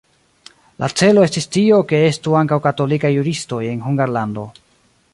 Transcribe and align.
La 0.83 0.87
celo 1.01 1.25
estis 1.29 1.47
tio, 1.57 1.79
ke 1.93 2.01
estu 2.07 2.35
ankaŭ 2.41 2.59
katolikaj 2.65 3.15
juristoj 3.19 3.63
en 3.75 3.89
Hungarlando. 3.89 4.51